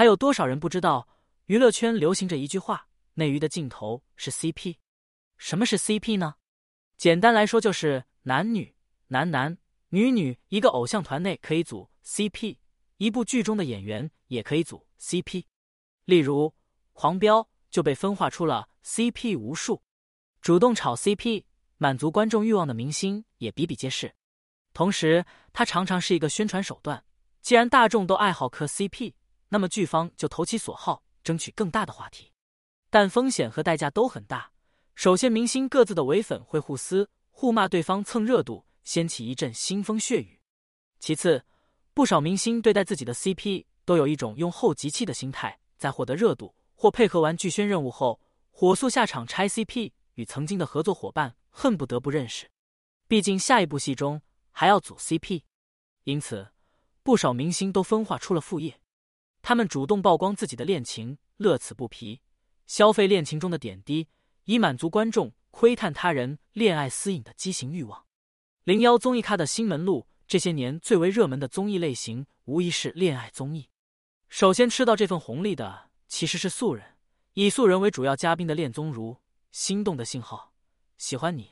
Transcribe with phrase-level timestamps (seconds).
[0.00, 1.06] 还有多少人不知道，
[1.44, 4.76] 娱乐圈流行着一句话：“内娱的镜头是 CP。”
[5.36, 6.36] 什么是 CP 呢？
[6.96, 8.74] 简单来说就是男女、
[9.08, 9.58] 男男、
[9.90, 12.56] 女女，一个偶像团内可以组 CP，
[12.96, 15.44] 一部剧中的演员也可以组 CP。
[16.06, 16.46] 例如
[16.94, 19.82] 《狂飙》就被分化出了 CP 无数，
[20.40, 21.44] 主动炒 CP
[21.76, 24.14] 满足观众欲望的明星也比比皆是。
[24.72, 27.04] 同时，它常常是一个宣传手段。
[27.42, 29.12] 既然大众都爱好磕 CP，
[29.50, 32.32] 那么剧方就投其所好，争取更大的话题。
[32.88, 34.50] 但风险和代价都很大。
[34.96, 40.40] 首先，明星各自的伪粉会互撕、互骂对方蹭热度，掀起一阵腥风血雨。
[40.98, 41.44] 其次，
[41.94, 48.20] 不少明星对待自己的 CP 都有一种用后集气的心态，在获得热度或配合完剧宣任务后，
[48.50, 52.50] 火速下场拆 CP，与曾经的合作伙伴恨不得不认识。
[53.08, 54.20] 毕竟下一部戏中
[54.50, 55.42] 还要组 CP，
[56.04, 56.52] 因此
[57.02, 58.79] 不少明星都分化出了副业，
[59.42, 62.20] 他们主动曝光自己的恋情，乐此不疲，
[62.66, 64.08] 消费恋情中的点滴。
[64.44, 68.04] 以满足观众窥探他人恋爱私隐的畸形欲望。
[68.64, 73.68] 零幺综艺咖的新门路，这些年最为热门的综艺类型无疑是恋爱综艺。
[74.28, 76.96] 首先吃到这份红利的其实是素人，
[77.34, 79.12] 以素人为主要嘉宾的恋综如
[79.52, 80.36] 《心动的信号》
[80.98, 81.42] 《喜欢你》《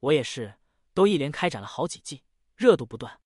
[0.00, 0.48] 我也是》，
[0.92, 2.22] 都一连开展了好几季，
[2.56, 3.20] 热度不断。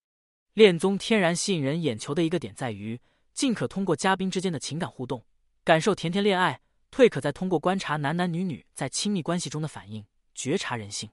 [0.53, 3.01] 恋综天然吸引人眼球的一个点在于，
[3.35, 5.27] 尽可通过嘉宾之间的情感互动，
[5.65, 6.63] 感受甜甜恋爱。
[6.91, 11.11] 退可再通过观察男男女女在亲密关系中的反应，觉察人性。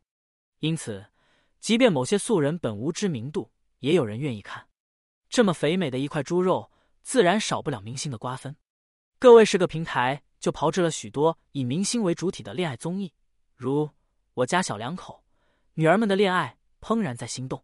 [0.60, 1.08] 因此，
[1.60, 4.68] 即便某些素人本无知名度，也有人愿意看。
[5.28, 8.56] 这么肥美的一块猪肉，自然少不了明星的瓜分。
[9.18, 13.12] 各位是个平台，就炮制了许多以明星为主体的恋爱综艺，
[13.56, 13.88] 如
[14.36, 15.24] 《我家小两口》，
[15.74, 17.60] 女儿们的恋爱怦然在心动；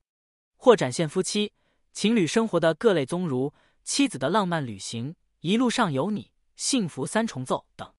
[0.56, 1.54] 或展现夫妻
[1.94, 3.50] 情侣生活的各类综，如
[3.88, 6.24] 《妻子的浪漫旅行》《一路上有你》
[6.58, 7.94] 《幸福三重奏》等。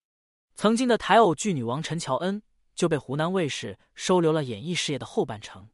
[0.54, 2.42] 曾经的台偶剧女王陈乔恩
[2.74, 5.70] 就被湖南卫视收留了演艺事业的后半程。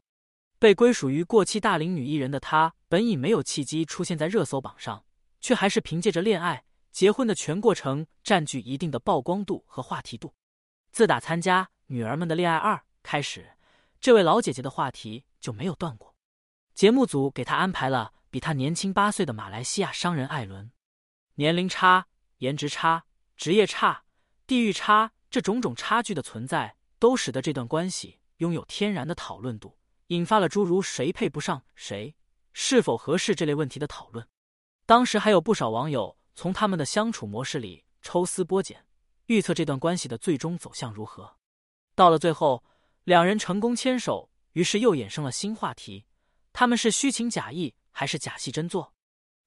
[0.57, 5.03] 被归属于过气大龄女艺人的她，本已没有契机出现在热搜榜上，
[5.41, 10.33] 却还是凭借着恋爱、结婚的全过程占据一定的曝光度和话题度。
[10.93, 13.57] 自打参加《女儿们的恋爱二》开始，
[13.99, 16.15] 这位老姐姐的话题就没有断过。
[16.73, 20.69] 节目组给她安排了比他年轻八岁的马来西亚商人艾伦，
[21.35, 22.07] 年龄差、
[22.39, 23.05] 颜值差、
[23.37, 24.03] 职业差。
[24.45, 32.13] 地域差，这种种差距的存在，都使得这段关系拥有天然的讨论度，引发了诸如谁配不上谁、
[32.51, 34.27] 是否合适这类问题的讨论。
[34.85, 38.85] 当时还有不少网友从他们的相处模式里抽丝剥茧，
[39.27, 41.37] 预测这段关系的最终走向如何。
[41.95, 42.61] 到了最后，
[43.05, 46.05] 两人成功牵手，于是又衍生了新话题：
[46.51, 48.93] 他们是虚情假意，还是假戏真做？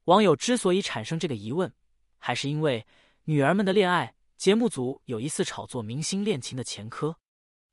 [0.04, 1.70] 网友之所以产生这个疑问，
[2.16, 2.86] 还是因为
[3.25, 4.14] 女儿们的恋爱。
[4.38, 7.19] 节目组有疑似炒作明星恋情的前科。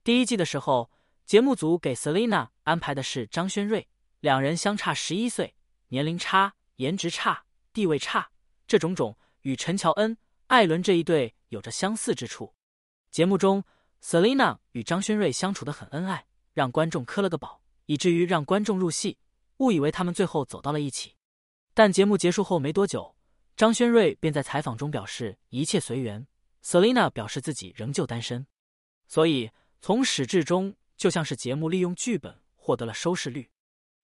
[0.04, 0.92] 第一季的时候，
[1.26, 3.88] 节目组给 Selina 安排的是张轩睿，
[4.20, 5.56] 两人相差十一岁，
[5.88, 8.30] 年龄差、颜值差、地位差，
[8.68, 12.54] 这种种与陈乔恩、艾伦这一对有着相似之处。
[13.12, 13.64] 节目中
[14.04, 19.18] ，Selina 与张轩睿相处的很恩爱，让观众磕了个宝，以至于让观众入戏，
[19.58, 21.14] 误以为他们最后走到了一起。
[21.74, 23.16] 但节目结束后没多久，
[23.56, 26.26] 张轩睿便在采访中表示一切随缘。
[26.64, 28.48] Selina 表示自己仍旧单身，
[29.08, 29.52] 所以
[29.82, 33.52] 从始至终就像是节目利用剧本获得了收视率，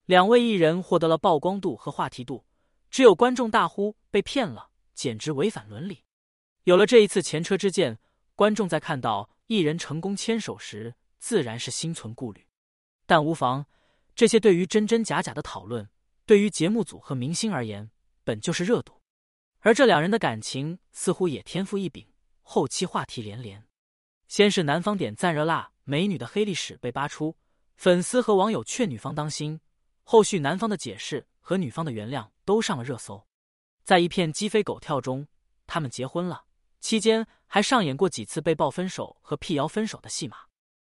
[0.05, 2.45] 两位艺人获得了曝光度和话题度，
[2.91, 6.03] 只有观众大呼被骗了，简直违反伦理。
[6.65, 7.97] 有了这一次前车之鉴，
[8.35, 12.45] 观众在看到艺人成功牵手时，自然是心存顾虑。
[13.07, 13.65] 但无妨，
[14.15, 15.89] 这些对于真真假假的讨论，
[16.25, 17.89] 对于节目组和明星而言，
[18.23, 19.01] 本就是热度，
[19.59, 22.07] 而这两人的感情似乎也天赋异禀。
[22.41, 23.65] 后期话题连连，
[24.27, 27.37] 先是男方点赞热辣美女的黑历史被扒出，
[27.75, 29.61] 粉丝和网友劝女方当心。
[30.03, 33.25] 后续男方的解释和女方的原谅都上了热搜。
[33.83, 35.27] 在一片鸡飞狗跳中，
[35.65, 36.43] 他们结婚了，
[36.81, 40.37] 期间还上演过几次被曝分手和辟谣分手的戏码。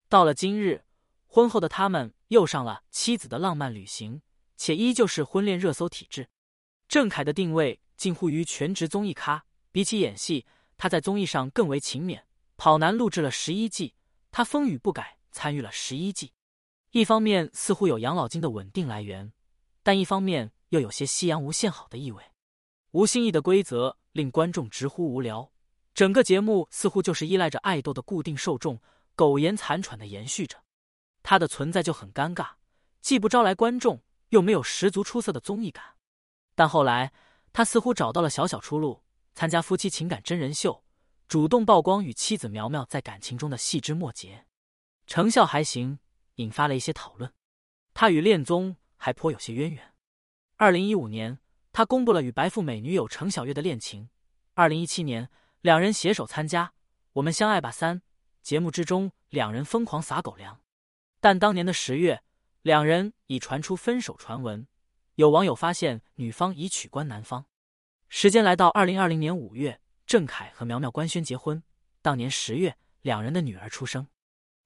[0.09, 0.85] 到了今日，
[1.35, 4.21] 婚后的他们又上了妻子的浪漫旅行，
[4.59, 6.29] 且依旧是婚恋热搜体质。
[6.89, 10.45] 郑恺的定位近乎于全职综艺咖，比起演戏。
[10.77, 12.21] 他在综艺上更为勤勉，
[12.59, 13.95] 跑男录制了十一季，
[14.31, 16.35] 他风雨不改，参与了十一季。
[16.91, 19.33] 一方面似乎有养老金的稳定来源，
[19.83, 22.23] 但一方面又有些夕阳无限好的意味。
[22.91, 25.51] 吴心意的规则令观众直呼无聊，
[25.95, 28.79] 整个节目似乎就是依赖着爱豆的固定受众，
[29.15, 30.62] 苟延残喘的延续着。
[31.23, 32.51] 他的存在就很尴尬，
[33.01, 35.97] 既不招来观众，又没有十足出色的综艺感。
[36.55, 37.13] 但后来
[37.53, 39.03] 他似乎找到了小小出路。
[39.35, 40.85] 参加夫妻情感真人秀，
[41.27, 44.47] 主动曝光与妻子苗苗在感情中的细枝末节，
[45.07, 45.99] 成效还行，
[46.35, 47.33] 引发了一些讨论。
[47.95, 49.95] 他与恋综还颇有些渊源。
[50.59, 51.39] 二零一五年，
[51.73, 54.11] 他公布了与白富美女友程小月的恋情。
[54.53, 55.31] 二零一七年，
[55.63, 56.67] 两人携手参加
[57.15, 58.01] 《我们相爱吧三》
[58.43, 60.62] 节目之中，两人疯狂撒狗粮。
[61.23, 62.21] 但当年的十月，
[62.63, 64.67] 两人已传出分手传闻。
[65.15, 67.47] 有网友发现女方已取关男方。
[68.09, 71.63] 时间来到二零二零年五月，郑恺和苗苗官宣结婚。
[72.03, 74.09] 当年十月，两人的女儿出生。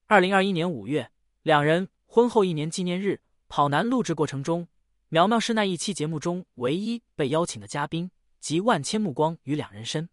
[0.06, 1.10] 二零二一年五月，
[1.42, 4.66] 两人婚后一年纪念日跑男录制过程中。
[5.10, 8.10] 苗苗是那一期节目中唯一被邀请的嘉宾，
[8.40, 10.08] 集万千目光于两人身。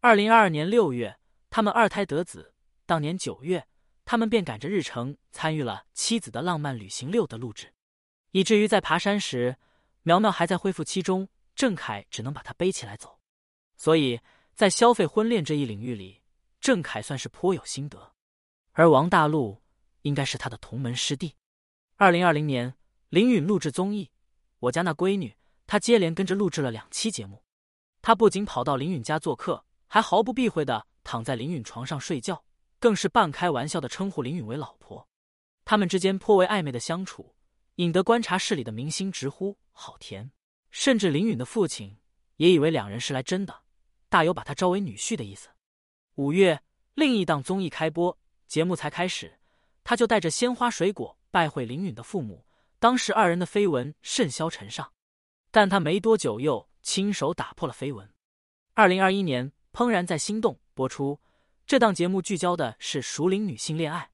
[0.00, 1.16] 二零二二年六月，
[1.48, 2.54] 他们二胎得子。
[2.86, 3.68] 当年九月，
[4.06, 7.74] 他们便赶着日程参与了《妻子的浪漫旅行六》的录制，
[8.30, 9.56] 以至于在爬山时，
[10.02, 13.18] 苗苗还在恢复期中，郑恺只能把她背起来走。
[13.76, 14.20] 所以
[14.54, 16.22] 在消费婚恋这一领域里，
[16.60, 18.12] 郑恺算是颇有心得，
[18.70, 19.60] 而王大陆
[20.02, 21.34] 应该是他的同门师弟。
[21.96, 22.76] 二零二零年，
[23.08, 24.08] 林允录制综艺。
[24.60, 25.36] 我家那闺女，
[25.66, 27.42] 她接连跟着录制了两期节目。
[28.00, 32.44] 她不仅跑到林允家做客，还毫不避讳的躺在林允床上睡觉，
[32.78, 35.08] 更是半开玩笑的称呼林允为老婆。
[35.64, 37.34] 他们之间颇为暧昧的相处，
[37.76, 40.30] 引得观察室里的明星直呼好甜。
[40.70, 41.96] 甚至林允的父亲
[42.36, 43.62] 也以为两人是来真的，
[44.08, 45.48] 大有把他招为女婿的意思。
[46.16, 46.62] 五月，
[46.94, 49.38] 另一档综艺开播，节目才开始，
[49.82, 52.44] 他就带着鲜花水果拜会林允的父母。
[52.78, 54.92] 当时二人的绯闻甚嚣尘上，
[55.50, 58.08] 但他没多久又亲手打破了绯闻。
[58.74, 61.18] 二零二一年，《怦然在心动》播出，
[61.66, 64.12] 这档节目聚焦的是熟龄女性恋爱。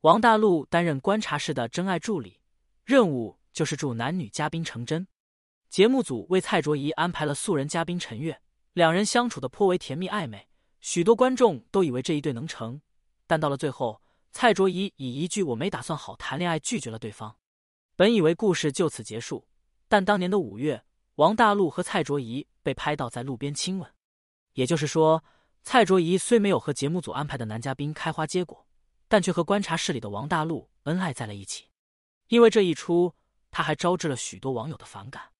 [0.00, 2.40] 王大陆担任观察室的真爱助理，
[2.84, 5.06] 任务就是助男女嘉宾成真。
[5.68, 8.40] 节目组为蔡卓宜安排了素人嘉宾陈月，
[8.72, 10.48] 两人相处的颇为甜蜜暧昧，
[10.80, 12.80] 许多观众都以为这一对能成，
[13.26, 14.00] 但到了最后，
[14.32, 17.36] 蔡卓宜以一句“我没打算好谈恋爱”拒绝了对方。
[17.94, 19.46] 本以为故事就此结束，
[19.86, 20.82] 但当年的五月，
[21.16, 23.92] 王大陆和蔡卓宜被拍到在路边亲吻。
[24.54, 25.22] 也就是说，
[25.68, 28.68] 蔡卓宜虽没有和节目组安排的男嘉宾开花结果，
[29.08, 31.64] 但却和观察室里的王大陆恩爱在了一起。
[32.28, 33.12] 因为这一出，
[33.50, 35.32] 他还招致了许多网友的反感。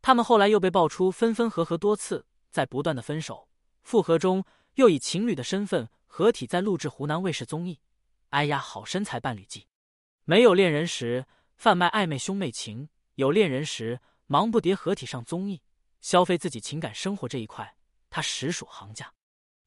[0.00, 3.50] 他们后来又被爆出分分合合多次，在不断的分手
[3.82, 4.42] 复合中，
[4.76, 7.74] 又以情侣的身份合体在录制湖南卫视综艺
[8.30, 9.60] 《哎呀好身材伴侣记》。
[10.24, 11.26] 没有恋人时。
[11.54, 15.60] 贩卖暧昧兄妹情，有恋人时忙不迭合体上综艺，
[16.00, 17.76] 消费自己情感生活这一块，
[18.08, 19.12] 他实属行家。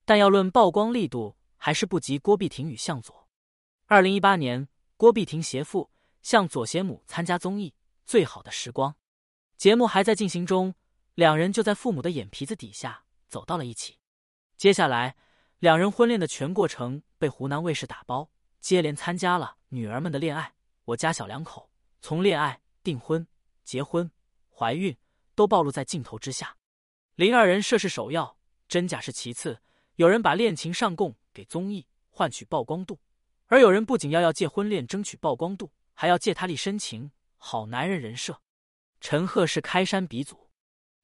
[0.09, 3.29] 但要论曝光力度，还是不及郭碧婷与向佐。
[3.85, 4.67] 二零一八年，
[4.97, 5.91] 郭碧婷携父
[6.23, 7.69] 向佐携母参加综艺
[8.07, 8.91] 《最好的时光》，
[9.55, 10.73] 节目还在进行中，
[11.13, 13.99] 两人就在父母的眼皮子底下走到了一起。
[14.57, 15.15] 接下来，
[15.59, 20.41] 两人婚恋的全过程被湖南卫视打包，接连参加了《女儿们的恋爱》
[20.85, 21.69] 《我家小两口》。
[22.01, 23.27] 从恋爱、订婚、
[23.63, 24.09] 结婚、
[24.49, 24.97] 怀孕，
[25.35, 26.57] 都暴露在镜头之下。
[27.13, 28.35] 林二人设是首要，
[28.67, 29.61] 真假是其次。
[29.99, 32.95] 有人把恋情上供给综艺，换取曝光度；
[33.47, 37.11] 而有人不仅要要借婚恋争取曝光度，还要借他力申情。
[37.35, 38.39] 好男人人设，
[39.01, 40.47] 陈赫是开山鼻祖。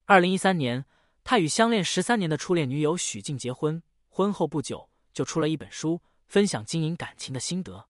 [0.05, 0.85] 二零一三年，
[1.25, 7.89] 他与相恋十三年的初恋女友许静结婚，婚后不久就出了一本书，分享经营感情的心得。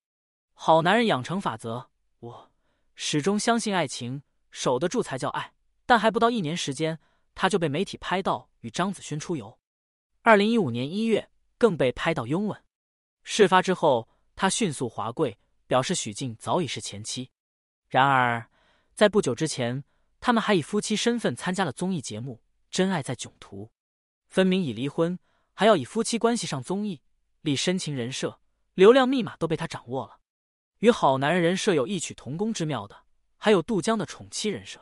[0.56, 2.52] 好男人养成法则，我。
[2.96, 5.54] 始终相信爱情，守得住才叫爱。
[5.86, 6.98] 但还不到一年时间，
[7.36, 9.60] 他就被媒体拍到与张子萱出游。
[10.28, 12.60] 二零一五年一月，更被拍到拥吻。
[13.22, 17.30] 事发之后，他迅速华贵，表示许静早已是前妻。
[17.88, 18.50] 然而，
[18.96, 19.84] 在不久之前，
[20.20, 22.42] 他们还以夫妻身份参加了综艺节目
[22.72, 23.66] 《真爱在囧途》，
[24.28, 25.20] 分明已离婚，
[25.54, 27.04] 还要以夫妻关系上综艺，
[27.42, 28.40] 立深情人设，
[28.74, 30.18] 流量密码都被他掌握了。
[30.80, 33.04] 与好男人人设有异曲同工之妙的，
[33.38, 34.82] 还有杜江的宠妻人设。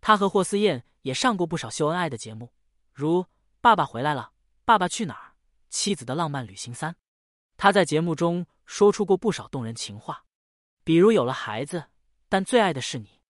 [0.00, 2.52] 他和霍思燕也上过不少秀恩爱的节目，
[2.92, 3.22] 如
[3.60, 4.22] 《爸爸回来了》
[4.66, 5.28] 《爸爸去哪儿》
[5.68, 6.92] 《妻子的浪漫旅行三》。
[7.58, 10.24] 他在节目中说出过不少动人情话，
[10.84, 11.90] 比如有了孩子，
[12.30, 13.20] 但最爱的是你；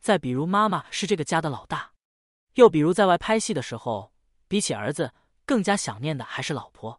[0.00, 1.92] 再比如妈妈是这个家的老大；
[2.54, 4.12] 又比如在外拍戏的时候，
[4.48, 5.14] 比起儿子
[5.46, 6.98] 更加想念的还是老婆；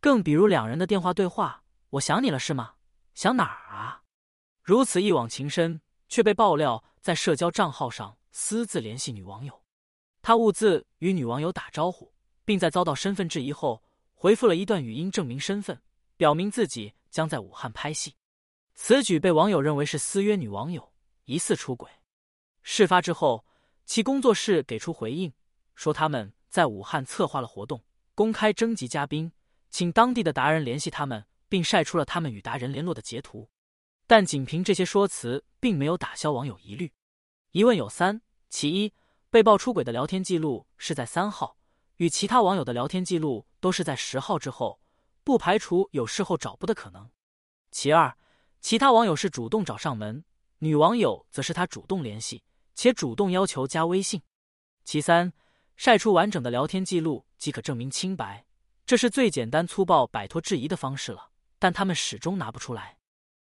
[0.00, 2.74] 更比如两人的电话对话：“我想你了，是吗？”
[3.14, 4.02] 想哪儿啊？
[4.62, 9.64] 如此一往情深，却被爆料在社交账号上私自联系女网友。
[10.20, 12.13] 他兀自与女网友打招呼，
[12.44, 13.82] 并在遭到身份质疑后，
[14.14, 15.80] 回复了一段语音证明身份，
[16.16, 18.14] 表明自己将在武汉拍戏。
[18.74, 20.92] 此举被网友认为是私约女网友，
[21.24, 21.90] 疑似出轨。
[22.62, 23.44] 事发之后，
[23.84, 25.32] 其工作室给出回应，
[25.74, 27.82] 说他们在武汉策划了活动，
[28.14, 29.30] 公开征集嘉宾，
[29.70, 33.48] 请当地的达人联系他们，并晒出了他们与达人联络的截图。
[34.06, 36.92] 但仅凭这些说辞，并没有打消网友疑虑。
[37.52, 38.20] 疑问有三：
[38.50, 38.92] 其一，
[39.30, 41.56] 被曝出轨的聊天记录是在三号，
[41.96, 44.80] 与其他网友的聊天记录都是在十号之后，
[45.22, 47.08] 不排除有事后找补的可能。
[47.70, 48.16] 其二，
[48.60, 50.24] 其他网友是主动找上门，
[50.58, 52.42] 女网友则是他主动联系，
[52.74, 54.22] 且主动要求加微信。
[54.84, 55.32] 其三，
[55.76, 58.44] 晒出完整的聊天记录即可证明清白，
[58.84, 62.98] 这是最简单粗暴摆脱质疑的方式了，但他们始终拿不出来。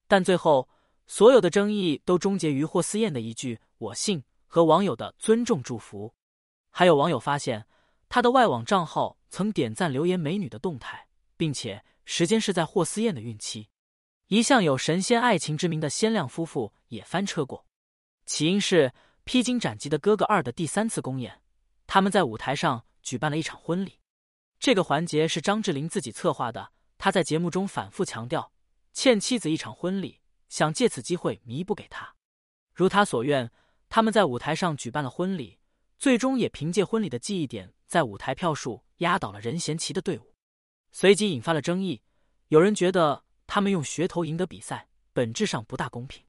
[0.07, 0.69] 但最后，
[1.07, 6.13] 所有的争议都终结于霍思燕的一句“我信”和网友的尊重祝福。
[6.69, 7.65] 还有网友发现，
[8.07, 13.69] 他的外网账号曾点赞留言美女的动态，并且时间是在霍思燕的孕期。
[14.27, 17.65] 一向有神仙爱情之名的鲜亮夫妇也翻车过，
[18.25, 18.89] 起因是
[19.23, 21.41] 《披荆斩棘的哥哥二》的第三次公演，
[21.85, 23.99] 他们在舞台上举办了一场婚礼。
[24.59, 28.51] 这个环节是张智霖自己策划的，他在节目中反复强调。
[28.93, 32.15] 欠妻子一场婚礼，想借此机会弥补给他。
[32.73, 33.51] 如他所愿，
[33.89, 35.59] 他们在舞台上举办了婚礼，
[35.97, 40.33] 最终也凭借婚礼的记忆点，在舞台票数压倒了任贤齐的队伍，
[40.91, 42.01] 随即引发了争议。
[42.49, 46.23] 有人觉得他们用噱头赢得比赛，本质上不大公平。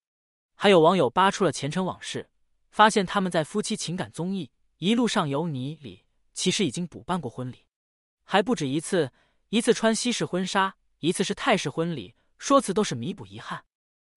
[0.54, 2.30] 还有网友扒出了前尘往事，
[2.70, 4.46] 发现他们在夫妻情感综艺
[4.78, 7.66] 《一路上有你》里，其实已经补办过婚礼，
[8.24, 9.12] 还不止一次，
[9.50, 12.14] 一次穿西式婚纱，一次是泰式婚礼。
[12.38, 13.64] 说辞都是弥补遗憾，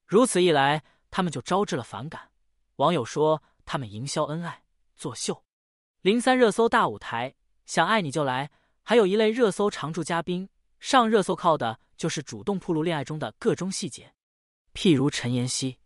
[0.06, 2.32] 如此一来，他们就招致了反感。
[2.76, 4.64] 网友说他们营销恩爱、
[5.00, 5.44] 作秀。
[6.02, 7.34] 零三热搜大舞台，
[7.66, 8.52] 想爱你就来。
[8.84, 14.14] 还有一类热搜常驻嘉宾，上热搜靠的就是主动铺露恋爱中的各种细节。
[14.74, 15.78] 譬如陈妍希，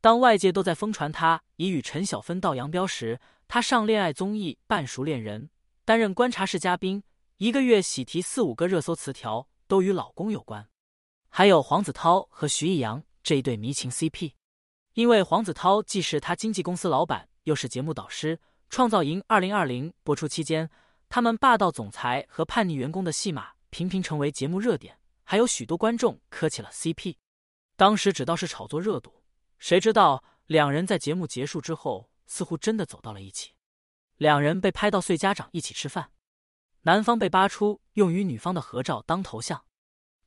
[0.00, 5.44] 当外界都在疯传她已与陈小芬道扬镳时，她上恋爱综艺《半熟恋人》，
[5.84, 7.02] 担任观察室嘉宾，
[7.36, 10.68] 一个月喜提四五个热搜词条，都与老公有关。
[11.28, 14.32] 还有黄子韬和徐艺洋这一对迷情 CP，
[14.94, 18.40] 因为黄子韬既是他经纪公司老板，又是节目导师。
[18.68, 20.70] 创造营二零二零播出期间，
[21.08, 27.16] 他们霸道总裁和叛逆员工的戏码频频成为节目热点，还有许多观众磕起了 CP。
[27.74, 29.24] 当时只道是炒作热度，
[29.58, 33.54] 谁知道两人在节目结束之后，似乎真的走到了一起。
[34.18, 36.12] 两人被拍到碎家长一起吃饭，
[36.82, 39.64] 男方被扒出用与女方的合照当头像。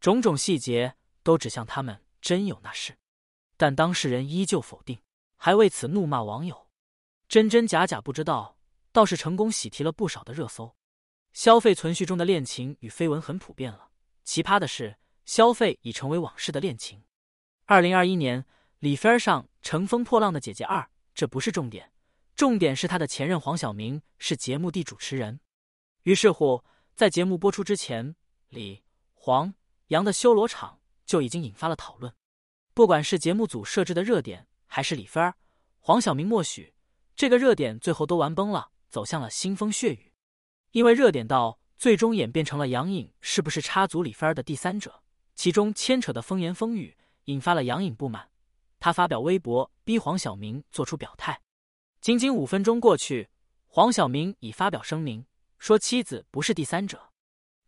[0.02, 2.98] 种种细节都指向他们真有那事，
[3.56, 5.00] 但当事人依旧否定，
[5.38, 6.63] 还为此怒骂网友。
[7.28, 8.58] 真真假假不知道，
[8.92, 10.76] 倒是成功喜提了不少的热搜。
[11.34, 13.90] 消费存续中的恋情与绯闻很普遍了。
[14.24, 17.04] 奇葩的是，消费已成为往事的恋情。
[17.66, 18.46] 二零二一年，
[18.80, 20.82] 李菲儿上《乘风破浪的姐姐二》，
[21.16, 21.92] 这不是重点，
[22.36, 25.40] 重点是她的前任黄晓明是节目地主持人。
[26.04, 26.64] 于是乎，
[26.96, 28.16] 在节目播出之前，
[28.50, 29.54] 李黄。
[29.88, 32.12] 杨的修罗场就已经引发了讨论，
[32.74, 35.36] 不管是节目组设置的热点，还是李菲儿、
[35.80, 36.73] 黄晓明默许，
[37.16, 40.12] 这个热点最后都玩崩了，走向了腥风血雨。
[40.72, 45.04] 因为热点到最终演变成了杨颖是不是插足李菲儿的第三者，
[45.36, 48.30] 其中牵扯的风言风语引发了杨颖不满，
[48.80, 51.42] 他发表微博逼黄晓明做出表态。
[52.02, 53.30] 仅仅五分钟过去，
[53.68, 55.26] 黄晓明已发表声明
[55.58, 57.10] 说妻子不是第三者。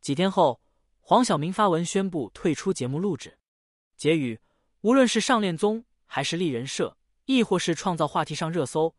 [0.01, 0.59] 几天后。
[1.07, 3.37] 黄晓明发文宣布退出节目录制，
[3.95, 4.41] 结语：
[4.81, 8.95] 无论是上恋综，还是立人设，亦或是创造话题上热搜，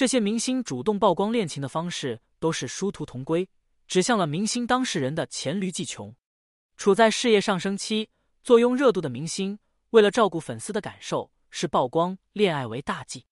[0.00, 3.46] 这些明星主动曝光恋情的方式都是殊途同归，
[3.86, 6.16] 指向了明星当事人的黔驴技穷。
[6.78, 8.08] 处在事业上升期、
[8.42, 9.58] 坐拥热度的明星，
[9.90, 13.26] 为了照顾粉丝的感受，视曝光恋爱为大忌；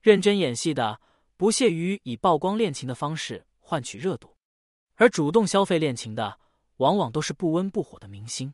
[0.00, 1.00] 认真演戏的，
[1.36, 4.34] 不屑于以曝光恋情的方式换取热度，
[4.96, 6.40] 而主动消费恋情的。
[6.78, 8.52] 往往都是不温不火的明星，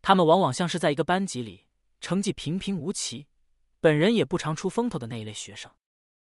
[0.00, 1.66] 他们往往像是在一个班级里
[2.00, 3.26] 成绩平平无奇，
[3.78, 5.70] 本人也不常出风头的那一类学生。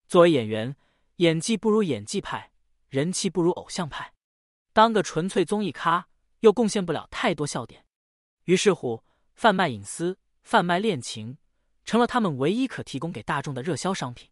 [0.07, 0.75] 作为演员，
[1.17, 2.51] 演技不如演技派，
[2.89, 4.13] 人气不如偶像派，
[4.73, 6.07] 当个纯粹综艺咖
[6.39, 7.85] 又贡献不了太多笑点。
[8.45, 9.03] 于是乎，
[9.35, 11.37] 贩卖隐私、贩卖恋情，
[11.83, 14.29] 成了他们唯一可提供给大众的热销商品。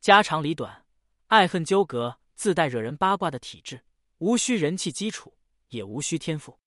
[0.00, 0.84] 家长里短、
[1.26, 3.84] 爱恨纠葛，自带惹人八卦的体质，
[4.18, 5.34] 无需人气基础。
[5.70, 6.58] 也无需天赋，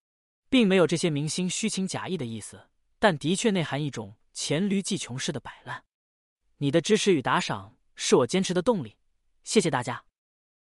[0.48, 5.84] 并没有这些明星虚情假意的意思，但的确内含一种黔驴技穷式的摆烂。
[6.58, 8.96] 你的支持与打赏是我坚持的动力，
[9.44, 10.04] 谢谢大家。